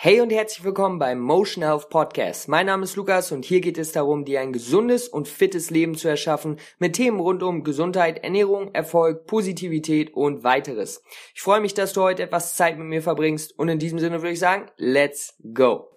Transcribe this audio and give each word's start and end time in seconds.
Hey 0.00 0.20
und 0.20 0.30
herzlich 0.30 0.62
willkommen 0.62 1.00
beim 1.00 1.18
Motion 1.18 1.64
Health 1.64 1.90
Podcast. 1.90 2.46
Mein 2.46 2.66
Name 2.66 2.84
ist 2.84 2.94
Lukas 2.94 3.32
und 3.32 3.44
hier 3.44 3.60
geht 3.60 3.78
es 3.78 3.90
darum, 3.90 4.24
dir 4.24 4.40
ein 4.40 4.52
gesundes 4.52 5.08
und 5.08 5.26
fittes 5.26 5.70
Leben 5.70 5.96
zu 5.96 6.06
erschaffen 6.06 6.60
mit 6.78 6.94
Themen 6.94 7.18
rund 7.18 7.42
um 7.42 7.64
Gesundheit, 7.64 8.22
Ernährung, 8.22 8.72
Erfolg, 8.76 9.26
Positivität 9.26 10.14
und 10.14 10.44
weiteres. 10.44 11.02
Ich 11.34 11.42
freue 11.42 11.60
mich, 11.60 11.74
dass 11.74 11.94
du 11.94 12.02
heute 12.02 12.22
etwas 12.22 12.54
Zeit 12.54 12.78
mit 12.78 12.86
mir 12.86 13.02
verbringst 13.02 13.58
und 13.58 13.68
in 13.68 13.80
diesem 13.80 13.98
Sinne 13.98 14.22
würde 14.22 14.34
ich 14.34 14.38
sagen, 14.38 14.70
let's 14.76 15.36
go. 15.52 15.90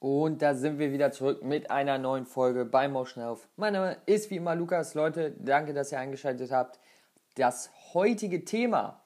Und 0.00 0.42
da 0.42 0.54
sind 0.54 0.80
wir 0.80 0.90
wieder 0.90 1.12
zurück 1.12 1.44
mit 1.44 1.70
einer 1.70 1.98
neuen 1.98 2.26
Folge 2.26 2.64
bei 2.64 2.88
Motion 2.88 3.22
Health. 3.22 3.46
Mein 3.54 3.74
Name 3.74 3.96
ist 4.06 4.28
wie 4.32 4.38
immer 4.38 4.56
Lukas. 4.56 4.94
Leute, 4.94 5.36
danke, 5.38 5.72
dass 5.72 5.92
ihr 5.92 6.00
eingeschaltet 6.00 6.50
habt. 6.50 6.80
Das 7.38 7.70
heutige 7.94 8.44
Thema 8.44 9.00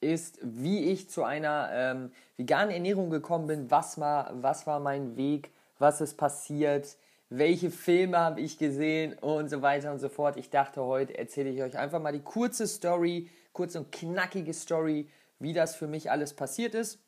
ist, 0.00 0.40
wie 0.42 0.90
ich 0.90 1.08
zu 1.08 1.22
einer 1.22 1.68
ähm, 1.72 2.10
veganen 2.36 2.72
Ernährung 2.74 3.10
gekommen 3.10 3.46
bin, 3.46 3.70
was 3.70 4.00
war, 4.00 4.32
was 4.42 4.66
war 4.66 4.80
mein 4.80 5.16
Weg, 5.16 5.52
was 5.78 6.00
ist 6.00 6.16
passiert, 6.16 6.96
welche 7.28 7.70
Filme 7.70 8.18
habe 8.18 8.40
ich 8.40 8.58
gesehen 8.58 9.14
und 9.20 9.50
so 9.50 9.62
weiter 9.62 9.92
und 9.92 10.00
so 10.00 10.08
fort. 10.08 10.36
Ich 10.36 10.50
dachte, 10.50 10.82
heute 10.82 11.16
erzähle 11.16 11.50
ich 11.50 11.62
euch 11.62 11.78
einfach 11.78 12.02
mal 12.02 12.12
die 12.12 12.24
kurze 12.24 12.66
Story, 12.66 13.30
kurze 13.52 13.78
und 13.78 13.92
knackige 13.92 14.52
Story, 14.52 15.08
wie 15.38 15.52
das 15.52 15.76
für 15.76 15.86
mich 15.86 16.10
alles 16.10 16.34
passiert 16.34 16.74
ist, 16.74 16.98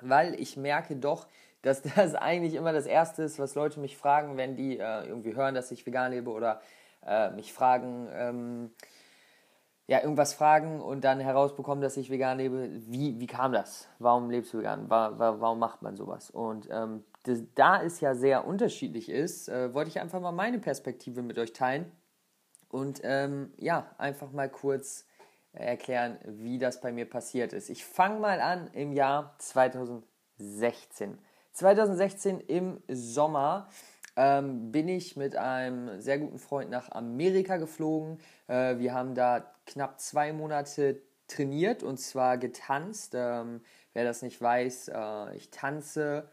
weil 0.00 0.40
ich 0.40 0.56
merke 0.56 0.94
doch, 0.94 1.26
dass 1.62 1.82
das 1.96 2.14
eigentlich 2.14 2.54
immer 2.54 2.72
das 2.72 2.86
Erste 2.86 3.24
ist, 3.24 3.40
was 3.40 3.56
Leute 3.56 3.80
mich 3.80 3.96
fragen, 3.96 4.36
wenn 4.36 4.54
die 4.54 4.78
äh, 4.78 5.04
irgendwie 5.04 5.34
hören, 5.34 5.56
dass 5.56 5.72
ich 5.72 5.84
vegan 5.84 6.12
lebe 6.12 6.30
oder 6.30 6.62
äh, 7.04 7.30
mich 7.30 7.52
fragen, 7.52 8.08
ähm, 8.12 8.70
ja, 9.86 10.00
irgendwas 10.00 10.34
fragen 10.34 10.80
und 10.80 11.02
dann 11.02 11.20
herausbekommen, 11.20 11.82
dass 11.82 11.96
ich 11.96 12.10
vegan 12.10 12.38
lebe. 12.38 12.70
Wie, 12.86 13.18
wie 13.18 13.26
kam 13.26 13.52
das? 13.52 13.88
Warum 13.98 14.30
lebst 14.30 14.54
du 14.54 14.58
vegan? 14.58 14.88
War, 14.88 15.18
war, 15.18 15.40
warum 15.40 15.58
macht 15.58 15.82
man 15.82 15.96
sowas? 15.96 16.30
Und 16.30 16.68
ähm, 16.70 17.04
das, 17.24 17.40
da 17.54 17.82
es 17.82 18.00
ja 18.00 18.14
sehr 18.14 18.46
unterschiedlich 18.46 19.08
ist, 19.08 19.48
äh, 19.48 19.74
wollte 19.74 19.90
ich 19.90 20.00
einfach 20.00 20.20
mal 20.20 20.32
meine 20.32 20.58
Perspektive 20.58 21.22
mit 21.22 21.38
euch 21.38 21.52
teilen 21.52 21.90
und 22.68 23.00
ähm, 23.04 23.52
ja, 23.58 23.90
einfach 23.98 24.32
mal 24.32 24.48
kurz 24.48 25.04
erklären, 25.52 26.18
wie 26.24 26.58
das 26.58 26.80
bei 26.80 26.92
mir 26.92 27.08
passiert 27.08 27.52
ist. 27.52 27.68
Ich 27.68 27.84
fange 27.84 28.18
mal 28.18 28.40
an 28.40 28.68
im 28.72 28.92
Jahr 28.92 29.34
2016. 29.38 31.18
2016 31.52 32.40
im 32.40 32.82
Sommer 32.88 33.68
ähm, 34.16 34.72
bin 34.72 34.88
ich 34.88 35.16
mit 35.16 35.36
einem 35.36 36.00
sehr 36.00 36.18
guten 36.18 36.38
Freund 36.38 36.70
nach 36.70 36.90
Amerika 36.90 37.56
geflogen. 37.56 38.18
Äh, 38.48 38.78
wir 38.78 38.94
haben 38.94 39.14
da 39.14 39.52
knapp 39.66 40.00
zwei 40.00 40.32
Monate 40.32 41.00
trainiert 41.28 41.82
und 41.82 41.98
zwar 41.98 42.36
getanzt. 42.38 43.14
Ähm, 43.14 43.62
wer 43.94 44.04
das 44.04 44.22
nicht 44.22 44.40
weiß, 44.40 44.88
äh, 44.88 45.36
ich 45.36 45.50
tanze 45.50 46.28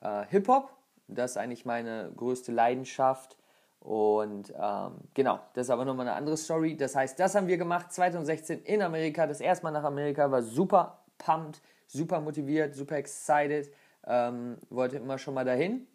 äh, 0.00 0.24
Hip-Hop. 0.28 0.72
Das 1.08 1.32
ist 1.32 1.36
eigentlich 1.38 1.64
meine 1.64 2.12
größte 2.16 2.52
Leidenschaft. 2.52 3.36
Und 3.80 4.52
ähm, 4.60 4.96
genau, 5.14 5.40
das 5.54 5.66
ist 5.66 5.70
aber 5.70 5.84
nochmal 5.84 6.06
eine 6.08 6.16
andere 6.16 6.36
Story. 6.36 6.76
Das 6.76 6.94
heißt, 6.94 7.18
das 7.18 7.34
haben 7.34 7.46
wir 7.46 7.56
gemacht 7.56 7.92
2016 7.92 8.62
in 8.62 8.82
Amerika. 8.82 9.26
Das 9.26 9.40
erste 9.40 9.64
Mal 9.64 9.70
nach 9.70 9.84
Amerika 9.84 10.30
war 10.30 10.42
super 10.42 11.04
pumped, 11.16 11.62
super 11.86 12.20
motiviert, 12.20 12.74
super 12.74 12.96
excited. 12.96 13.72
Ähm, 14.06 14.58
wollte 14.70 14.96
immer 14.96 15.18
schon 15.18 15.34
mal 15.34 15.44
dahin. 15.44 15.86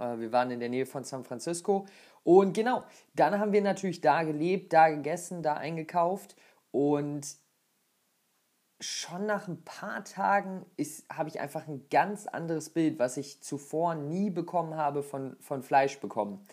Äh, 0.00 0.18
wir 0.18 0.32
waren 0.32 0.50
in 0.50 0.60
der 0.60 0.68
Nähe 0.68 0.86
von 0.86 1.04
San 1.04 1.24
Francisco. 1.24 1.86
Und 2.24 2.54
genau, 2.54 2.84
dann 3.14 3.38
haben 3.38 3.52
wir 3.52 3.62
natürlich 3.62 4.00
da 4.00 4.22
gelebt, 4.22 4.72
da 4.72 4.88
gegessen, 4.88 5.42
da 5.42 5.54
eingekauft. 5.54 6.36
Und 6.70 7.26
schon 8.80 9.26
nach 9.26 9.46
ein 9.46 9.62
paar 9.62 10.04
Tagen 10.04 10.64
habe 11.12 11.28
ich 11.28 11.40
einfach 11.40 11.68
ein 11.68 11.86
ganz 11.90 12.26
anderes 12.26 12.70
Bild, 12.70 12.98
was 12.98 13.16
ich 13.16 13.42
zuvor 13.42 13.94
nie 13.94 14.30
bekommen 14.30 14.76
habe 14.76 15.02
von, 15.02 15.36
von 15.40 15.62
Fleisch 15.62 16.00
bekommen. 16.00 16.46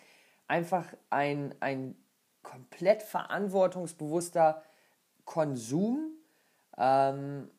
Einfach 0.48 0.86
ein, 1.10 1.56
ein 1.60 1.96
komplett 2.44 3.04
verantwortungsbewusster 3.04 4.64
Konsum 5.26 6.12
ähm, 6.78 7.50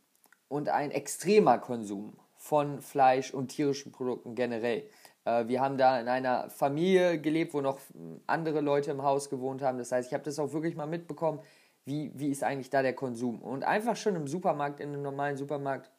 und 0.49 0.71
ein 0.71 0.91
extremer 0.91 1.59
Konsum 1.59 2.17
von 2.37 2.81
Fleisch 2.81 3.35
und 3.35 3.49
tierischen 3.49 3.93
Produkten 3.93 4.35
generell. 4.35 4.89
Äh, 5.29 5.49
wir 5.49 5.61
haben 5.61 5.77
da 5.77 6.01
in 6.01 6.09
einer 6.09 6.49
Familie 6.49 7.21
gelebt, 7.21 7.53
wo 7.55 7.61
noch 7.61 7.79
andere 8.27 8.61
Leute 8.61 8.91
im 8.91 9.03
Haus 9.03 9.29
gewohnt 9.29 9.63
haben. 9.63 9.79
Das 9.79 9.93
heißt, 9.93 10.09
ich 10.09 10.15
habe 10.15 10.25
das 10.25 10.39
auch 10.39 10.53
wirklich 10.53 10.77
mal 10.77 10.87
mitbekommen, 10.87 11.41
wie, 11.85 12.11
wie 12.15 12.31
ist 12.31 12.43
eigentlich 12.43 12.71
da 12.71 12.83
der 12.83 12.95
Konsum. 12.95 13.43
Und 13.43 13.65
einfach 13.65 13.97
schon 13.97 14.17
im 14.17 14.27
Supermarkt, 14.27 14.81
in 14.81 14.89
einem 14.89 15.03
normalen 15.03 15.37
Supermarkt, 15.37 15.91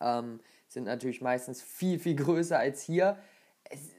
ähm, 0.00 0.40
sind 0.68 0.84
natürlich 0.84 1.20
meistens 1.20 1.62
viel, 1.62 1.98
viel 1.98 2.16
größer 2.16 2.58
als 2.58 2.82
hier. 2.82 3.18
Es, 3.68 3.90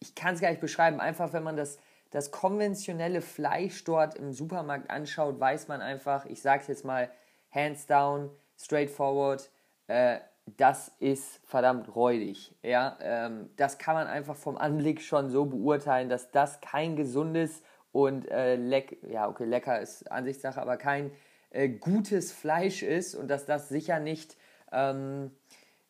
ich 0.00 0.14
kann 0.14 0.34
es 0.34 0.40
gar 0.40 0.50
nicht 0.50 0.60
beschreiben. 0.60 1.00
Einfach, 1.00 1.32
wenn 1.32 1.42
man 1.42 1.56
das, 1.56 1.78
das 2.10 2.30
konventionelle 2.30 3.20
Fleisch 3.20 3.84
dort 3.84 4.16
im 4.16 4.32
Supermarkt 4.32 4.90
anschaut, 4.90 5.38
weiß 5.38 5.68
man 5.68 5.80
einfach, 5.80 6.26
ich 6.26 6.42
sage 6.42 6.62
es 6.62 6.68
jetzt 6.68 6.84
mal, 6.84 7.10
hands 7.52 7.86
down, 7.86 8.30
straightforward, 8.58 9.50
äh, 9.86 10.20
das 10.46 10.88
ist 10.98 11.40
verdammt 11.44 11.94
räudig. 11.94 12.54
Ja? 12.62 12.98
Ähm, 13.00 13.50
das 13.56 13.78
kann 13.78 13.94
man 13.94 14.06
einfach 14.06 14.36
vom 14.36 14.56
Anblick 14.56 15.00
schon 15.00 15.30
so 15.30 15.44
beurteilen, 15.46 16.08
dass 16.08 16.30
das 16.30 16.60
kein 16.60 16.96
gesundes 16.96 17.62
und 17.92 18.28
äh, 18.30 18.56
leck, 18.56 18.98
ja, 19.08 19.28
okay, 19.28 19.44
lecker 19.44 19.80
ist 19.80 20.10
Ansichtssache, 20.10 20.60
aber 20.60 20.76
kein 20.76 21.10
äh, 21.50 21.68
gutes 21.68 22.32
Fleisch 22.32 22.82
ist 22.82 23.14
und 23.14 23.28
dass 23.28 23.46
das 23.46 23.68
sicher 23.68 23.98
nicht 23.98 24.36
ähm, 24.72 25.32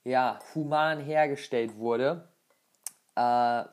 ja, 0.04 0.38
human 0.54 1.00
hergestellt 1.00 1.76
wurde. 1.76 2.28
Äh, 3.16 3.64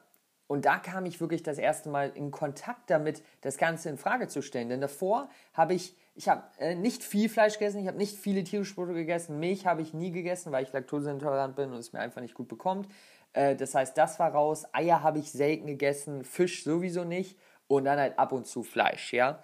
und 0.48 0.66
da 0.66 0.78
kam 0.78 1.06
ich 1.06 1.20
wirklich 1.20 1.44
das 1.44 1.58
erste 1.58 1.90
Mal 1.90 2.12
in 2.16 2.32
Kontakt 2.32 2.90
damit, 2.90 3.22
das 3.42 3.58
Ganze 3.58 3.90
in 3.90 3.98
Frage 3.98 4.28
zu 4.28 4.42
stellen. 4.42 4.70
Denn 4.70 4.82
davor 4.82 5.30
habe 5.54 5.74
ich 5.74 5.96
ich 6.18 6.28
habe 6.28 6.44
äh, 6.58 6.74
nicht 6.74 7.04
viel 7.04 7.30
Fleisch 7.30 7.54
gegessen, 7.54 7.80
ich 7.80 7.88
habe 7.88 7.98
nicht 7.98 8.18
viele 8.18 8.44
tierische 8.44 8.74
Produkte 8.74 8.96
gegessen. 8.96 9.40
Milch 9.40 9.68
habe 9.68 9.84
ich 9.84 9.94
nie 9.94 10.12
gegessen, 10.12 10.52
weil 10.52 10.64
ich 10.64 10.74
laktoseintolerant 10.74 11.56
bin 11.56 11.72
und 11.72 11.78
es 11.78 11.94
mir 11.94 12.00
einfach 12.00 12.22
nicht 12.22 12.34
gut 12.34 12.48
bekommt. 12.48 12.90
Äh, 13.34 13.56
das 13.56 13.76
heißt, 13.76 13.96
das 13.96 14.18
war 14.18 14.32
raus. 14.32 14.66
Eier 14.74 15.04
habe 15.04 15.20
ich 15.20 15.32
selten 15.32 15.68
gegessen, 15.68 16.24
Fisch 16.24 16.64
sowieso 16.64 17.04
nicht 17.04 17.38
und 17.68 17.86
dann 17.86 18.00
halt 18.00 18.18
ab 18.18 18.32
und 18.32 18.48
zu 18.48 18.64
Fleisch, 18.64 19.14
ja. 19.14 19.44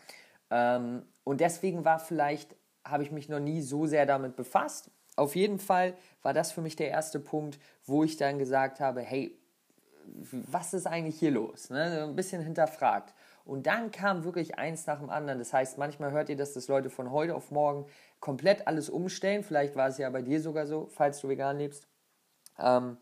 Ähm, 0.49 1.05
und 1.23 1.41
deswegen 1.41 1.85
war 1.85 1.99
vielleicht, 1.99 2.55
habe 2.83 3.03
ich 3.03 3.11
mich 3.11 3.29
noch 3.29 3.39
nie 3.39 3.61
so 3.61 3.85
sehr 3.85 4.07
damit 4.07 4.35
befasst. 4.35 4.89
Auf 5.15 5.35
jeden 5.35 5.59
Fall 5.59 5.93
war 6.23 6.33
das 6.33 6.51
für 6.51 6.61
mich 6.61 6.75
der 6.75 6.89
erste 6.89 7.19
Punkt, 7.19 7.59
wo 7.85 8.03
ich 8.03 8.17
dann 8.17 8.39
gesagt 8.39 8.79
habe, 8.79 9.01
hey, 9.01 9.39
was 10.31 10.73
ist 10.73 10.87
eigentlich 10.87 11.17
hier 11.19 11.31
los? 11.31 11.69
Ne? 11.69 12.03
Ein 12.03 12.15
bisschen 12.15 12.41
hinterfragt. 12.41 13.13
Und 13.45 13.67
dann 13.67 13.91
kam 13.91 14.23
wirklich 14.23 14.57
eins 14.57 14.87
nach 14.87 14.99
dem 14.99 15.09
anderen. 15.09 15.39
Das 15.39 15.51
heißt, 15.51 15.77
manchmal 15.77 16.11
hört 16.11 16.29
ihr, 16.29 16.37
dass 16.37 16.53
das 16.53 16.67
Leute 16.67 16.89
von 16.89 17.11
heute 17.11 17.35
auf 17.35 17.51
morgen 17.51 17.85
komplett 18.19 18.67
alles 18.67 18.89
umstellen. 18.89 19.43
Vielleicht 19.43 19.75
war 19.75 19.87
es 19.87 19.97
ja 19.97 20.09
bei 20.09 20.21
dir 20.21 20.41
sogar 20.41 20.65
so, 20.65 20.87
falls 20.91 21.19
du 21.19 21.27
vegan 21.27 21.57
lebst. 21.57 21.87
Ähm, 22.57 22.97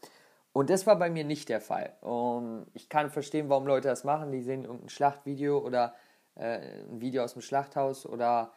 und 0.53 0.69
das 0.69 0.87
war 0.87 0.97
bei 0.97 1.09
mir 1.09 1.23
nicht 1.23 1.47
der 1.49 1.61
Fall. 1.61 1.93
Und 2.01 2.65
ich 2.73 2.89
kann 2.89 3.11
verstehen, 3.11 3.49
warum 3.49 3.67
Leute 3.67 3.87
das 3.87 4.03
machen. 4.03 4.31
Die 4.31 4.41
sehen 4.41 4.63
irgendein 4.63 4.89
Schlachtvideo 4.89 5.59
oder 5.59 5.93
äh, 6.35 6.59
ein 6.89 6.99
Video 6.99 7.23
aus 7.23 7.33
dem 7.33 7.41
Schlachthaus 7.41 8.05
oder 8.05 8.51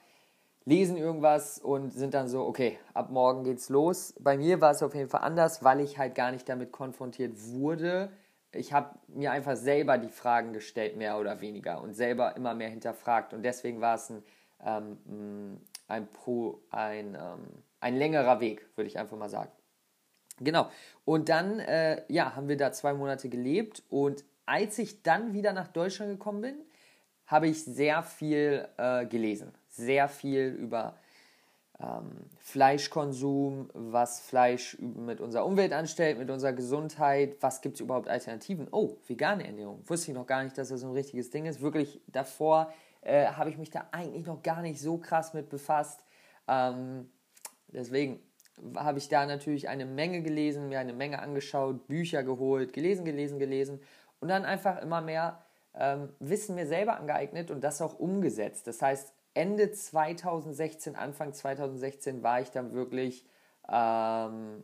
lesen 0.65 0.97
irgendwas 0.97 1.59
und 1.59 1.93
sind 1.93 2.15
dann 2.15 2.29
so, 2.29 2.45
okay, 2.47 2.79
ab 2.95 3.11
morgen 3.11 3.45
geht's 3.45 3.69
los. 3.69 4.15
Bei 4.19 4.37
mir 4.37 4.61
war 4.61 4.71
es 4.71 4.83
auf 4.83 4.95
jeden 4.95 5.11
Fall 5.11 5.21
anders, 5.21 5.63
weil 5.63 5.81
ich 5.81 5.99
halt 5.99 6.15
gar 6.15 6.33
nicht 6.33 6.49
damit 6.49 6.73
konfrontiert 6.73 7.33
wurde, 7.53 8.11
ich 8.55 8.73
habe 8.73 8.99
mir 9.09 9.33
einfach 9.33 9.57
selber 9.57 9.99
die 9.99 10.09
Fragen 10.09 10.53
gestellt, 10.53 10.97
mehr 10.97 11.19
oder 11.19 11.41
weniger, 11.41 11.81
und 11.81 11.95
selber 11.95 12.37
immer 12.37 12.55
mehr 12.55 12.69
hinterfragt. 12.69 13.33
Und 13.33 13.43
deswegen 13.43 13.81
war 13.81 13.97
es 13.97 14.11
ein, 14.11 14.23
ähm, 14.65 15.61
ein, 15.89 16.07
Pro, 16.09 16.61
ein, 16.71 17.15
ähm, 17.15 17.63
ein 17.81 17.97
längerer 17.97 18.41
Weg, 18.41 18.67
würde 18.77 18.89
ich 18.89 18.99
einfach 18.99 19.17
mal 19.17 19.29
sagen. 19.29 19.51
Genau. 20.41 20.69
Und 21.05 21.29
dann, 21.29 21.61
äh, 21.61 22.03
ja, 22.09 22.35
haben 22.35 22.49
wir 22.49 22.57
da 22.57 22.73
zwei 22.73 22.93
Monate 22.93 23.29
gelebt. 23.29 23.83
Und 23.89 24.25
als 24.47 24.79
ich 24.79 25.03
dann 25.03 25.33
wieder 25.33 25.53
nach 25.53 25.69
Deutschland 25.69 26.11
gekommen 26.11 26.41
bin, 26.41 26.57
habe 27.27 27.49
ich 27.49 27.65
sehr 27.65 28.03
viel 28.03 28.69
äh, 28.77 29.07
gelesen. 29.07 29.53
Sehr 29.69 30.09
viel 30.09 30.49
über 30.49 30.97
ähm, 31.81 32.31
Fleischkonsum, 32.39 33.71
was 33.75 34.21
Fleisch 34.21 34.79
mit 34.81 35.21
unserer 35.21 35.45
Umwelt 35.45 35.73
anstellt, 35.73 36.19
mit 36.19 36.31
unserer 36.31 36.53
Gesundheit, 36.53 37.37
was 37.41 37.61
gibt 37.61 37.77
es 37.77 37.81
überhaupt 37.81 38.09
Alternativen? 38.09 38.69
Oh, 38.71 38.97
vegane 39.07 39.47
Ernährung. 39.47 39.83
Wusste 39.87 40.11
ich 40.11 40.17
noch 40.17 40.27
gar 40.27 40.45
nicht, 40.45 40.57
dass 40.57 40.69
das 40.69 40.81
so 40.81 40.89
ein 40.89 40.93
richtiges 40.93 41.31
Ding 41.31 41.47
ist. 41.47 41.61
Wirklich 41.61 42.01
davor 42.07 42.73
äh, 43.03 43.27
habe 43.27 43.51
ich 43.51 43.59
mich 43.59 43.71
da 43.71 43.89
eigentlich 43.93 44.27
noch 44.27 44.43
gar 44.43 44.63
nicht 44.63 44.81
so 44.81 44.99
krass 44.99 45.35
mit 45.35 45.49
befasst. 45.49 46.05
Ähm, 46.47 47.11
deswegen 47.69 48.21
habe 48.77 48.99
ich 48.99 49.09
da 49.09 49.27
natürlich 49.27 49.69
eine 49.69 49.85
Menge 49.85 50.23
gelesen, 50.23 50.69
mir 50.69 50.79
eine 50.79 50.93
Menge 50.93 51.19
angeschaut, 51.19 51.89
Bücher 51.89 52.23
geholt, 52.23 52.73
gelesen, 52.73 53.05
gelesen, 53.05 53.39
gelesen 53.39 53.81
und 54.21 54.29
dann 54.29 54.45
einfach 54.45 54.81
immer 54.81 55.01
mehr 55.01 55.45
ähm, 55.75 56.11
Wissen 56.21 56.55
mir 56.55 56.67
selber 56.67 56.97
angeeignet 56.99 57.51
und 57.51 57.63
das 57.63 57.83
auch 57.83 57.99
umgesetzt. 57.99 58.69
Das 58.69 58.81
heißt, 58.81 59.13
Ende 59.35 59.73
2016, 59.73 60.97
Anfang 60.97 61.33
2016 61.33 62.23
war 62.23 62.41
ich 62.41 62.51
dann 62.51 62.73
wirklich, 62.73 63.27
ähm, 63.69 64.63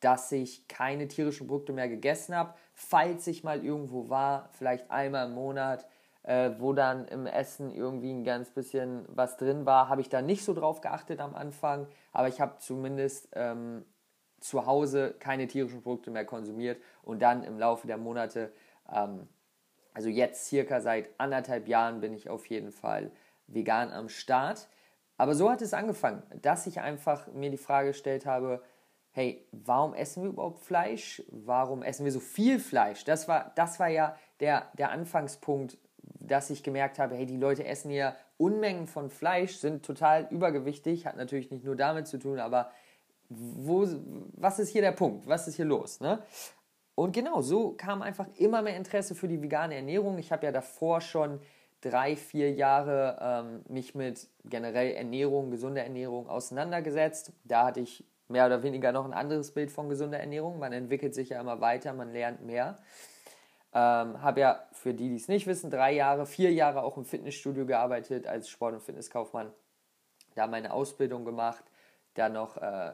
dass 0.00 0.30
ich 0.32 0.68
keine 0.68 1.08
tierischen 1.08 1.48
Produkte 1.48 1.72
mehr 1.72 1.88
gegessen 1.88 2.34
habe. 2.34 2.54
Falls 2.72 3.26
ich 3.26 3.44
mal 3.44 3.64
irgendwo 3.64 4.08
war, 4.08 4.48
vielleicht 4.52 4.90
einmal 4.90 5.26
im 5.26 5.34
Monat, 5.34 5.86
äh, 6.22 6.52
wo 6.58 6.72
dann 6.72 7.06
im 7.08 7.26
Essen 7.26 7.72
irgendwie 7.72 8.12
ein 8.12 8.24
ganz 8.24 8.50
bisschen 8.50 9.04
was 9.08 9.36
drin 9.36 9.66
war, 9.66 9.88
habe 9.88 10.00
ich 10.00 10.08
da 10.08 10.22
nicht 10.22 10.44
so 10.44 10.54
drauf 10.54 10.80
geachtet 10.80 11.20
am 11.20 11.34
Anfang. 11.34 11.88
Aber 12.12 12.28
ich 12.28 12.40
habe 12.40 12.58
zumindest 12.58 13.28
ähm, 13.32 13.84
zu 14.38 14.66
Hause 14.66 15.14
keine 15.18 15.46
tierischen 15.46 15.82
Produkte 15.82 16.10
mehr 16.10 16.24
konsumiert 16.24 16.80
und 17.02 17.22
dann 17.22 17.42
im 17.42 17.58
Laufe 17.58 17.86
der 17.86 17.98
Monate, 17.98 18.52
ähm, 18.92 19.28
also 19.94 20.08
jetzt 20.08 20.46
circa 20.46 20.80
seit 20.80 21.10
anderthalb 21.18 21.68
Jahren 21.68 22.00
bin 22.00 22.12
ich 22.14 22.28
auf 22.28 22.46
jeden 22.46 22.72
Fall 22.72 23.10
vegan 23.54 23.90
am 23.90 24.08
Start. 24.08 24.68
Aber 25.16 25.34
so 25.34 25.50
hat 25.50 25.62
es 25.62 25.74
angefangen, 25.74 26.22
dass 26.40 26.66
ich 26.66 26.80
einfach 26.80 27.28
mir 27.28 27.50
die 27.50 27.56
Frage 27.56 27.88
gestellt 27.88 28.26
habe, 28.26 28.62
hey, 29.12 29.46
warum 29.52 29.94
essen 29.94 30.22
wir 30.22 30.30
überhaupt 30.30 30.60
Fleisch? 30.60 31.22
Warum 31.30 31.82
essen 31.82 32.04
wir 32.04 32.12
so 32.12 32.20
viel 32.20 32.58
Fleisch? 32.58 33.04
Das 33.04 33.28
war, 33.28 33.52
das 33.54 33.78
war 33.78 33.88
ja 33.88 34.16
der, 34.40 34.66
der 34.78 34.90
Anfangspunkt, 34.90 35.78
dass 36.02 36.50
ich 36.50 36.62
gemerkt 36.62 36.98
habe, 36.98 37.14
hey, 37.14 37.26
die 37.26 37.36
Leute 37.36 37.64
essen 37.64 37.90
hier 37.90 38.16
Unmengen 38.38 38.86
von 38.86 39.10
Fleisch, 39.10 39.56
sind 39.56 39.84
total 39.84 40.26
übergewichtig, 40.30 41.06
hat 41.06 41.16
natürlich 41.16 41.50
nicht 41.50 41.64
nur 41.64 41.76
damit 41.76 42.08
zu 42.08 42.18
tun, 42.18 42.40
aber 42.40 42.72
wo, 43.28 43.86
was 44.34 44.58
ist 44.58 44.70
hier 44.70 44.82
der 44.82 44.92
Punkt? 44.92 45.26
Was 45.26 45.46
ist 45.46 45.56
hier 45.56 45.64
los? 45.64 46.00
Ne? 46.00 46.18
Und 46.94 47.12
genau, 47.12 47.40
so 47.40 47.72
kam 47.72 48.02
einfach 48.02 48.26
immer 48.36 48.62
mehr 48.62 48.76
Interesse 48.76 49.14
für 49.14 49.28
die 49.28 49.40
vegane 49.40 49.76
Ernährung. 49.76 50.18
Ich 50.18 50.32
habe 50.32 50.44
ja 50.44 50.52
davor 50.52 51.00
schon 51.00 51.40
drei, 51.82 52.16
vier 52.16 52.52
Jahre 52.52 53.18
ähm, 53.20 53.64
mich 53.68 53.94
mit 53.94 54.28
generell 54.44 54.92
Ernährung, 54.92 55.50
gesunder 55.50 55.82
Ernährung 55.82 56.28
auseinandergesetzt. 56.28 57.32
Da 57.44 57.66
hatte 57.66 57.80
ich 57.80 58.04
mehr 58.28 58.46
oder 58.46 58.62
weniger 58.62 58.92
noch 58.92 59.04
ein 59.04 59.12
anderes 59.12 59.52
Bild 59.52 59.70
von 59.70 59.88
gesunder 59.88 60.18
Ernährung. 60.18 60.58
Man 60.58 60.72
entwickelt 60.72 61.14
sich 61.14 61.30
ja 61.30 61.40
immer 61.40 61.60
weiter, 61.60 61.92
man 61.92 62.12
lernt 62.12 62.44
mehr. 62.44 62.78
Ähm, 63.74 64.22
habe 64.22 64.40
ja, 64.40 64.66
für 64.72 64.94
die, 64.94 65.08
die 65.08 65.16
es 65.16 65.28
nicht 65.28 65.46
wissen, 65.46 65.70
drei 65.70 65.92
Jahre, 65.92 66.26
vier 66.26 66.52
Jahre 66.52 66.82
auch 66.82 66.96
im 66.96 67.04
Fitnessstudio 67.04 67.66
gearbeitet 67.66 68.26
als 68.26 68.48
Sport- 68.48 68.74
und 68.74 68.82
Fitnesskaufmann. 68.82 69.52
Da 70.34 70.46
meine 70.46 70.72
Ausbildung 70.72 71.24
gemacht, 71.24 71.64
dann 72.14 72.34
noch 72.34 72.58
äh, 72.58 72.92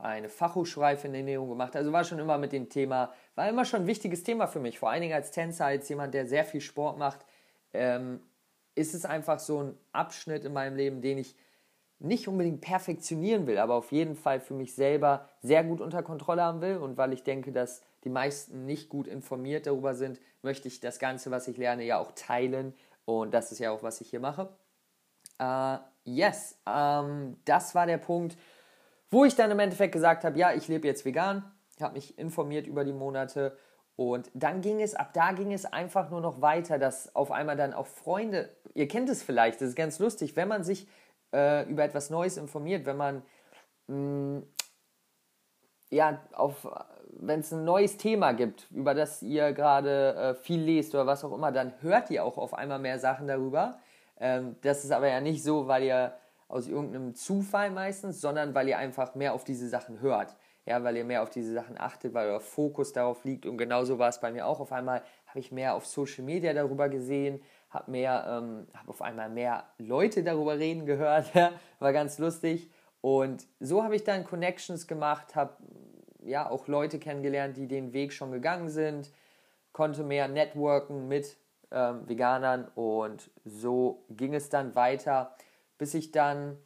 eine 0.00 0.28
Fachhochschulreife 0.28 1.08
in 1.08 1.14
Ernährung 1.14 1.48
gemacht. 1.48 1.74
Also 1.76 1.92
war 1.92 2.04
schon 2.04 2.18
immer 2.18 2.38
mit 2.38 2.52
dem 2.52 2.68
Thema, 2.68 3.12
war 3.34 3.48
immer 3.48 3.64
schon 3.64 3.82
ein 3.82 3.86
wichtiges 3.86 4.22
Thema 4.22 4.46
für 4.46 4.60
mich. 4.60 4.78
Vor 4.78 4.90
allen 4.90 5.02
Dingen 5.02 5.14
als 5.14 5.30
Tänzer, 5.30 5.66
als 5.66 5.88
jemand, 5.88 6.14
der 6.14 6.26
sehr 6.26 6.44
viel 6.44 6.60
Sport 6.60 6.98
macht, 6.98 7.24
ähm, 7.72 8.20
ist 8.74 8.94
es 8.94 9.04
einfach 9.04 9.38
so 9.38 9.62
ein 9.62 9.78
Abschnitt 9.92 10.44
in 10.44 10.52
meinem 10.52 10.76
Leben, 10.76 11.00
den 11.00 11.18
ich 11.18 11.36
nicht 12.00 12.28
unbedingt 12.28 12.60
perfektionieren 12.60 13.46
will, 13.46 13.58
aber 13.58 13.74
auf 13.74 13.90
jeden 13.90 14.14
Fall 14.14 14.40
für 14.40 14.54
mich 14.54 14.74
selber 14.74 15.28
sehr 15.42 15.64
gut 15.64 15.80
unter 15.80 16.02
Kontrolle 16.02 16.42
haben 16.42 16.60
will. 16.60 16.76
Und 16.76 16.96
weil 16.96 17.12
ich 17.12 17.24
denke, 17.24 17.50
dass 17.50 17.82
die 18.04 18.10
meisten 18.10 18.66
nicht 18.66 18.88
gut 18.88 19.08
informiert 19.08 19.66
darüber 19.66 19.94
sind, 19.94 20.20
möchte 20.42 20.68
ich 20.68 20.80
das 20.80 21.00
Ganze, 21.00 21.30
was 21.30 21.48
ich 21.48 21.56
lerne, 21.56 21.84
ja 21.84 21.98
auch 21.98 22.12
teilen. 22.12 22.74
Und 23.04 23.34
das 23.34 23.50
ist 23.50 23.58
ja 23.58 23.72
auch, 23.72 23.82
was 23.82 24.00
ich 24.00 24.10
hier 24.10 24.20
mache. 24.20 24.48
Uh, 25.40 25.78
yes, 26.04 26.58
ähm, 26.66 27.36
das 27.44 27.74
war 27.74 27.86
der 27.86 27.98
Punkt, 27.98 28.36
wo 29.10 29.24
ich 29.24 29.34
dann 29.34 29.50
im 29.50 29.58
Endeffekt 29.58 29.92
gesagt 29.92 30.24
habe, 30.24 30.38
ja, 30.38 30.52
ich 30.52 30.68
lebe 30.68 30.86
jetzt 30.86 31.04
vegan, 31.04 31.44
Ich 31.76 31.82
habe 31.82 31.94
mich 31.94 32.18
informiert 32.18 32.66
über 32.66 32.84
die 32.84 32.92
Monate 32.92 33.56
und 33.98 34.30
dann 34.32 34.60
ging 34.60 34.80
es, 34.80 34.94
ab 34.94 35.12
da 35.12 35.32
ging 35.32 35.52
es 35.52 35.64
einfach 35.64 36.08
nur 36.08 36.20
noch 36.20 36.40
weiter, 36.40 36.78
dass 36.78 37.16
auf 37.16 37.32
einmal 37.32 37.56
dann 37.56 37.74
auch 37.74 37.88
Freunde, 37.88 38.48
ihr 38.74 38.86
kennt 38.86 39.08
es 39.08 39.24
vielleicht, 39.24 39.60
das 39.60 39.70
ist 39.70 39.74
ganz 39.74 39.98
lustig, 39.98 40.36
wenn 40.36 40.46
man 40.46 40.62
sich 40.62 40.86
äh, 41.34 41.68
über 41.68 41.82
etwas 41.82 42.08
Neues 42.08 42.36
informiert, 42.36 42.86
wenn 42.86 42.96
man 42.96 43.22
mh, 43.88 43.96
mm, 43.96 44.42
ja, 45.90 46.20
auf, 46.30 46.68
wenn 47.08 47.40
es 47.40 47.50
ein 47.52 47.64
neues 47.64 47.96
Thema 47.96 48.34
gibt, 48.34 48.70
über 48.70 48.94
das 48.94 49.20
ihr 49.20 49.52
gerade 49.52 50.14
äh, 50.14 50.34
viel 50.36 50.60
lest 50.60 50.94
oder 50.94 51.08
was 51.08 51.24
auch 51.24 51.32
immer, 51.32 51.50
dann 51.50 51.72
hört 51.80 52.08
ihr 52.10 52.24
auch 52.24 52.38
auf 52.38 52.54
einmal 52.54 52.78
mehr 52.78 53.00
Sachen 53.00 53.26
darüber. 53.26 53.80
Ähm, 54.20 54.54
das 54.60 54.84
ist 54.84 54.92
aber 54.92 55.08
ja 55.08 55.20
nicht 55.20 55.42
so, 55.42 55.66
weil 55.66 55.82
ihr 55.82 56.12
aus 56.46 56.68
irgendeinem 56.68 57.16
Zufall 57.16 57.72
meistens, 57.72 58.20
sondern 58.20 58.54
weil 58.54 58.68
ihr 58.68 58.78
einfach 58.78 59.16
mehr 59.16 59.34
auf 59.34 59.42
diese 59.42 59.68
Sachen 59.68 60.00
hört. 60.00 60.36
Ja, 60.68 60.84
weil 60.84 60.96
ihr 60.96 61.04
mehr 61.04 61.22
auf 61.22 61.30
diese 61.30 61.54
Sachen 61.54 61.80
achtet, 61.80 62.12
weil 62.12 62.28
euer 62.28 62.40
Fokus 62.40 62.92
darauf 62.92 63.24
liegt. 63.24 63.46
Und 63.46 63.56
genauso 63.56 63.98
war 63.98 64.08
es 64.08 64.20
bei 64.20 64.30
mir 64.30 64.46
auch. 64.46 64.60
Auf 64.60 64.72
einmal 64.72 65.02
habe 65.26 65.38
ich 65.38 65.50
mehr 65.50 65.74
auf 65.74 65.86
Social 65.86 66.24
Media 66.24 66.52
darüber 66.52 66.88
gesehen, 66.88 67.40
habe 67.70 67.90
mehr, 67.90 68.24
ähm, 68.28 68.66
habe 68.74 68.90
auf 68.90 69.00
einmal 69.00 69.30
mehr 69.30 69.64
Leute 69.78 70.22
darüber 70.22 70.58
reden 70.58 70.84
gehört. 70.84 71.32
war 71.78 71.92
ganz 71.92 72.18
lustig. 72.18 72.70
Und 73.00 73.46
so 73.60 73.82
habe 73.82 73.96
ich 73.96 74.04
dann 74.04 74.24
Connections 74.24 74.86
gemacht, 74.86 75.36
habe 75.36 75.56
ja 76.22 76.50
auch 76.50 76.68
Leute 76.68 76.98
kennengelernt, 76.98 77.56
die 77.56 77.68
den 77.68 77.92
Weg 77.92 78.12
schon 78.12 78.32
gegangen 78.32 78.68
sind, 78.68 79.10
konnte 79.72 80.02
mehr 80.02 80.28
networken 80.28 81.08
mit 81.08 81.36
ähm, 81.70 82.06
Veganern 82.08 82.68
und 82.74 83.30
so 83.44 84.04
ging 84.10 84.34
es 84.34 84.50
dann 84.50 84.74
weiter 84.74 85.34
bis 85.78 85.94
ich 85.94 86.10
dann, 86.10 86.58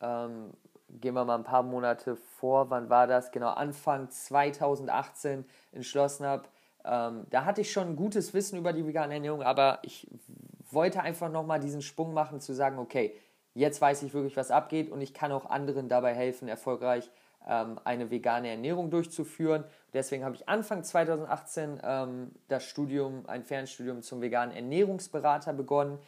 ähm, 0.00 0.52
gehen 0.88 1.14
wir 1.14 1.24
mal 1.24 1.36
ein 1.36 1.44
paar 1.44 1.62
Monate 1.62 2.16
vor, 2.16 2.70
wann 2.70 2.88
war 2.88 3.06
das? 3.06 3.30
Genau, 3.30 3.50
Anfang 3.50 4.10
2018 4.10 5.44
entschlossen 5.72 6.26
habe. 6.26 6.44
Ähm, 6.84 7.26
da 7.30 7.44
hatte 7.44 7.60
ich 7.60 7.72
schon 7.72 7.88
ein 7.88 7.96
gutes 7.96 8.34
Wissen 8.34 8.58
über 8.58 8.72
die 8.72 8.86
vegane 8.86 9.14
Ernährung, 9.14 9.42
aber 9.42 9.78
ich 9.82 10.08
wollte 10.70 11.00
einfach 11.02 11.30
nochmal 11.30 11.60
diesen 11.60 11.82
Sprung 11.82 12.14
machen, 12.14 12.40
zu 12.40 12.54
sagen, 12.54 12.78
okay, 12.78 13.14
jetzt 13.54 13.80
weiß 13.80 14.02
ich 14.02 14.14
wirklich, 14.14 14.36
was 14.36 14.50
abgeht 14.50 14.90
und 14.90 15.00
ich 15.00 15.14
kann 15.14 15.32
auch 15.32 15.46
anderen 15.50 15.88
dabei 15.88 16.14
helfen, 16.14 16.48
erfolgreich 16.48 17.10
ähm, 17.46 17.80
eine 17.84 18.10
vegane 18.10 18.48
Ernährung 18.48 18.90
durchzuführen. 18.90 19.64
Deswegen 19.92 20.24
habe 20.24 20.36
ich 20.36 20.48
Anfang 20.48 20.84
2018 20.84 21.80
ähm, 21.82 22.30
das 22.48 22.64
Studium, 22.64 23.24
ein 23.26 23.44
Fernstudium 23.44 24.02
zum 24.02 24.20
veganen 24.20 24.54
Ernährungsberater 24.54 25.52
begonnen. 25.52 25.98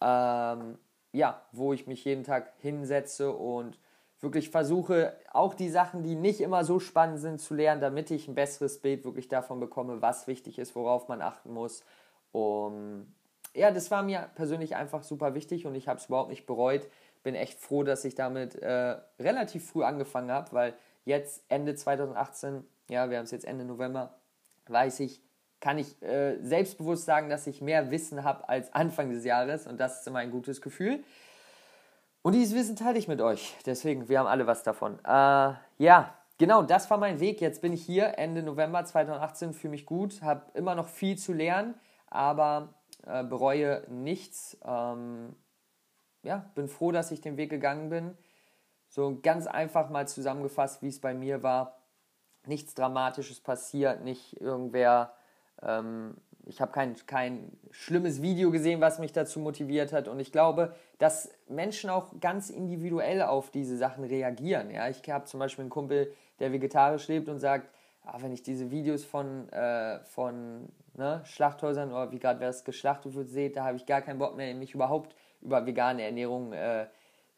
Ähm, 0.00 0.78
ja, 1.12 1.42
wo 1.52 1.72
ich 1.72 1.86
mich 1.86 2.04
jeden 2.04 2.24
Tag 2.24 2.52
hinsetze 2.58 3.32
und 3.32 3.78
wirklich 4.22 4.50
versuche, 4.50 5.16
auch 5.32 5.52
die 5.52 5.68
Sachen, 5.68 6.02
die 6.02 6.14
nicht 6.14 6.40
immer 6.40 6.64
so 6.64 6.78
spannend 6.78 7.18
sind, 7.18 7.40
zu 7.40 7.54
lernen, 7.54 7.80
damit 7.80 8.10
ich 8.10 8.28
ein 8.28 8.34
besseres 8.34 8.78
Bild 8.80 9.04
wirklich 9.04 9.28
davon 9.28 9.60
bekomme, 9.60 10.00
was 10.00 10.28
wichtig 10.28 10.58
ist, 10.58 10.74
worauf 10.76 11.08
man 11.08 11.20
achten 11.20 11.52
muss. 11.52 11.84
Um, 12.30 13.12
ja, 13.52 13.70
das 13.70 13.90
war 13.90 14.02
mir 14.02 14.30
persönlich 14.34 14.76
einfach 14.76 15.02
super 15.02 15.34
wichtig 15.34 15.66
und 15.66 15.74
ich 15.74 15.88
habe 15.88 15.98
es 15.98 16.06
überhaupt 16.06 16.30
nicht 16.30 16.46
bereut. 16.46 16.86
Bin 17.24 17.34
echt 17.34 17.58
froh, 17.58 17.82
dass 17.82 18.04
ich 18.04 18.14
damit 18.14 18.54
äh, 18.54 18.96
relativ 19.18 19.68
früh 19.68 19.82
angefangen 19.82 20.30
habe, 20.30 20.52
weil 20.52 20.74
jetzt 21.04 21.44
Ende 21.48 21.74
2018, 21.74 22.64
ja, 22.88 23.10
wir 23.10 23.18
haben 23.18 23.24
es 23.24 23.32
jetzt 23.32 23.44
Ende 23.44 23.64
November, 23.64 24.14
weiß 24.68 25.00
ich, 25.00 25.20
kann 25.60 25.78
ich 25.78 26.00
äh, 26.02 26.38
selbstbewusst 26.42 27.04
sagen, 27.04 27.28
dass 27.28 27.46
ich 27.46 27.60
mehr 27.60 27.90
Wissen 27.90 28.24
habe 28.24 28.48
als 28.48 28.72
Anfang 28.72 29.10
des 29.10 29.24
Jahres 29.24 29.66
und 29.66 29.78
das 29.78 30.00
ist 30.00 30.06
immer 30.06 30.20
ein 30.20 30.30
gutes 30.30 30.62
Gefühl. 30.62 31.02
Und 32.22 32.34
dieses 32.34 32.54
Wissen 32.54 32.76
teile 32.76 32.98
ich 32.98 33.08
mit 33.08 33.20
euch. 33.20 33.56
Deswegen, 33.66 34.08
wir 34.08 34.20
haben 34.20 34.28
alle 34.28 34.46
was 34.46 34.62
davon. 34.62 34.98
Äh, 35.04 35.54
ja, 35.78 36.14
genau, 36.38 36.62
das 36.62 36.88
war 36.88 36.98
mein 36.98 37.18
Weg. 37.18 37.40
Jetzt 37.40 37.60
bin 37.60 37.72
ich 37.72 37.84
hier 37.84 38.16
Ende 38.16 38.44
November 38.44 38.84
2018, 38.84 39.52
fühle 39.52 39.72
mich 39.72 39.86
gut, 39.86 40.22
habe 40.22 40.42
immer 40.54 40.76
noch 40.76 40.86
viel 40.86 41.18
zu 41.18 41.32
lernen, 41.32 41.74
aber 42.06 42.74
äh, 43.06 43.24
bereue 43.24 43.84
nichts. 43.88 44.56
Ähm, 44.64 45.34
ja, 46.22 46.50
bin 46.54 46.68
froh, 46.68 46.92
dass 46.92 47.10
ich 47.10 47.20
den 47.20 47.36
Weg 47.36 47.50
gegangen 47.50 47.90
bin. 47.90 48.16
So 48.88 49.18
ganz 49.20 49.48
einfach 49.48 49.90
mal 49.90 50.06
zusammengefasst, 50.06 50.82
wie 50.82 50.88
es 50.88 51.00
bei 51.00 51.14
mir 51.14 51.42
war. 51.42 51.78
Nichts 52.46 52.74
Dramatisches 52.74 53.40
passiert, 53.40 54.04
nicht 54.04 54.40
irgendwer 54.40 55.14
ähm, 55.60 56.16
ich 56.46 56.60
habe 56.60 56.72
kein, 56.72 56.96
kein 57.06 57.56
schlimmes 57.70 58.22
Video 58.22 58.50
gesehen, 58.50 58.80
was 58.80 58.98
mich 58.98 59.12
dazu 59.12 59.40
motiviert 59.40 59.92
hat. 59.92 60.08
Und 60.08 60.20
ich 60.20 60.32
glaube, 60.32 60.74
dass 60.98 61.30
Menschen 61.48 61.90
auch 61.90 62.08
ganz 62.20 62.50
individuell 62.50 63.22
auf 63.22 63.50
diese 63.50 63.76
Sachen 63.76 64.04
reagieren. 64.04 64.70
Ja? 64.70 64.88
Ich 64.88 65.08
habe 65.08 65.24
zum 65.24 65.40
Beispiel 65.40 65.62
einen 65.62 65.70
Kumpel, 65.70 66.12
der 66.40 66.52
vegetarisch 66.52 67.08
lebt 67.08 67.28
und 67.28 67.38
sagt, 67.38 67.68
ah, 68.04 68.18
wenn 68.20 68.32
ich 68.32 68.42
diese 68.42 68.70
Videos 68.70 69.04
von, 69.04 69.48
äh, 69.50 70.00
von 70.04 70.68
ne, 70.94 71.22
Schlachthäusern 71.24 71.90
oder 71.90 72.10
wie 72.10 72.18
gerade 72.18 72.40
wer 72.40 72.48
es 72.48 72.64
geschlachtet 72.64 73.14
wird 73.14 73.28
sehe, 73.28 73.50
da 73.50 73.64
habe 73.64 73.76
ich 73.76 73.86
gar 73.86 74.02
keinen 74.02 74.18
Bock 74.18 74.36
mehr, 74.36 74.54
mich 74.54 74.74
überhaupt 74.74 75.14
über 75.40 75.66
vegane 75.66 76.02
Ernährung, 76.02 76.52
äh, 76.52 76.86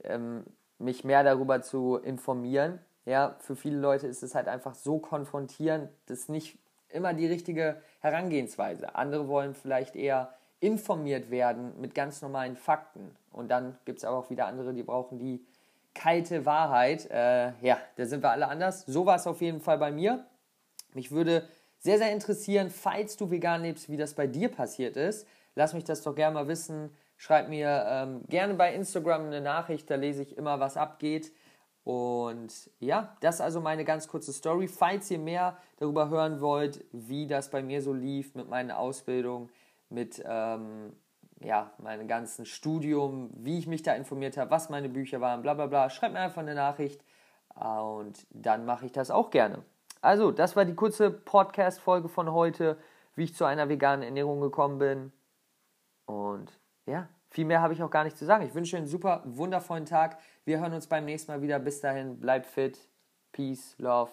ähm, 0.03 0.45
mich 0.79 1.05
mehr 1.05 1.23
darüber 1.23 1.63
zu 1.63 1.97
informieren. 1.97 2.81
Ja, 3.07 3.37
für 3.39 3.55
viele 3.55 3.79
Leute 3.79 4.07
ist 4.07 4.23
es 4.23 4.35
halt 4.35 4.49
einfach 4.49 4.75
so 4.75 4.99
konfrontierend, 4.99 5.91
das 6.07 6.29
nicht 6.29 6.59
immer 6.95 7.15
die 7.15 7.27
richtige 7.27 7.77
Herangehensweise. 8.01 8.95
Andere 8.95 9.29
wollen 9.29 9.55
vielleicht 9.55 9.97
eher 9.97 10.35
informiert 10.61 11.31
werden 11.31 11.79
mit 11.81 11.95
ganz 11.95 12.23
normalen 12.23 12.57
Fakten. 12.57 13.15
Und 13.33 13.51
dann 13.51 13.77
gibt 13.85 13.99
es 13.99 14.05
aber 14.05 14.17
auch 14.17 14.31
wieder 14.31 14.47
andere, 14.47 14.73
die 14.73 14.83
brauchen 14.83 15.19
die 15.19 15.45
kalte 15.95 16.47
Wahrheit. 16.47 17.11
Äh, 17.11 17.53
ja, 17.61 17.79
da 17.97 18.07
sind 18.07 18.23
wir 18.23 18.31
alle 18.31 18.49
anders. 18.49 18.85
So 18.87 19.07
war 19.07 19.17
es 19.17 19.27
auf 19.27 19.41
jeden 19.41 19.61
Fall 19.61 19.79
bei 19.79 19.91
mir. 19.91 20.25
Mich 20.95 21.11
würde 21.11 21.49
sehr, 21.79 21.99
sehr 21.99 22.13
interessieren, 22.13 22.71
falls 22.71 23.17
du 23.17 23.31
vegan 23.31 23.63
lebst, 23.63 23.91
wie 23.91 23.97
das 23.97 24.15
bei 24.15 24.27
dir 24.27 24.49
passiert 24.49 24.97
ist. 24.97 25.27
Lass 25.55 25.75
mich 25.75 25.85
das 25.85 26.03
doch 26.03 26.15
gerne 26.15 26.35
mal 26.35 26.49
wissen. 26.49 26.91
Schreibt 27.17 27.49
mir 27.49 27.87
ähm, 27.89 28.23
gerne 28.29 28.55
bei 28.55 28.75
Instagram 28.75 29.27
eine 29.27 29.41
Nachricht, 29.41 29.89
da 29.91 29.95
lese 29.95 30.23
ich 30.23 30.37
immer, 30.37 30.61
was 30.61 30.77
abgeht. 30.77 31.33
Und 31.85 32.71
ja, 32.81 33.15
das 33.21 33.37
ist 33.37 33.41
also 33.43 33.61
meine 33.61 33.85
ganz 33.85 34.09
kurze 34.09 34.33
Story. 34.33 34.69
Falls 34.69 35.11
ihr 35.11 35.19
mehr 35.19 35.59
darüber 35.77 36.09
hören 36.09 36.41
wollt, 36.41 36.85
wie 36.93 37.27
das 37.27 37.51
bei 37.51 37.63
mir 37.63 37.83
so 37.83 37.93
lief 37.93 38.35
mit 38.35 38.49
meiner 38.49 38.79
Ausbildung, 38.79 39.51
mit 39.91 40.23
ähm, 40.27 40.95
ja, 41.41 41.73
meinem 41.79 42.09
ganzen 42.09 42.47
Studium, 42.47 43.31
wie 43.35 43.59
ich 43.59 43.67
mich 43.67 43.83
da 43.83 43.93
informiert 43.95 44.39
habe, 44.39 44.51
was 44.51 44.71
meine 44.71 44.89
Bücher 44.89 45.21
waren, 45.21 45.43
bla 45.43 45.53
bla 45.53 45.67
bla, 45.67 45.91
schreibt 45.91 46.15
mir 46.15 46.21
einfach 46.21 46.41
eine 46.41 46.55
Nachricht 46.55 47.05
und 47.55 48.27
dann 48.31 48.65
mache 48.65 48.87
ich 48.87 48.93
das 48.93 49.11
auch 49.11 49.31
gerne. 49.31 49.63
Also, 50.01 50.33
das 50.33 50.57
war 50.57 50.65
die 50.65 50.75
kurze 50.75 51.11
Podcast-Folge 51.11 52.09
von 52.09 52.33
heute, 52.33 52.79
wie 53.15 53.25
ich 53.25 53.35
zu 53.35 53.45
einer 53.45 53.69
veganen 53.69 54.03
Ernährung 54.03 54.41
gekommen 54.41 54.79
bin. 54.79 55.13
Und 56.07 56.53
ja, 56.87 57.09
viel 57.31 57.45
mehr 57.45 57.63
habe 57.63 57.73
ich 57.73 57.83
auch 57.83 57.91
gar 57.91 58.05
nicht 58.05 58.19
zu 58.19 58.25
sagen. 58.25 58.45
Ich 58.45 58.55
wünsche 58.55 58.77
einen 58.77 58.87
super 58.87 59.23
wundervollen 59.25 59.87
Tag. 59.87 60.19
Wir 60.45 60.61
hören 60.61 60.75
uns 60.75 60.87
beim 60.87 61.05
nächsten 61.05 61.33
Mal 61.33 61.43
wieder. 61.43 61.59
Bis 61.59 61.81
dahin, 61.81 62.21
bleibt 62.21 62.47
fit. 62.47 62.79
Peace, 63.33 63.75
Love. 63.79 64.13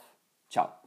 Ciao. 0.50 0.80